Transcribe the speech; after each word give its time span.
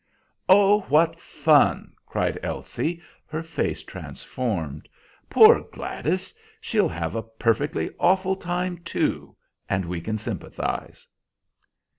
"Oh, 0.49 0.79
what 0.89 1.19
fun!" 1.19 1.93
cried 2.07 2.39
Elsie, 2.41 3.03
her 3.27 3.43
face 3.43 3.83
transformed. 3.83 4.89
"Poor 5.29 5.61
Gladys! 5.61 6.33
she'll 6.59 6.89
have 6.89 7.13
a 7.13 7.21
perfectly 7.21 7.91
awful 7.99 8.35
time 8.35 8.79
too, 8.79 9.35
and 9.69 9.85
we 9.85 10.01
can 10.01 10.17
sympathize." 10.17 11.05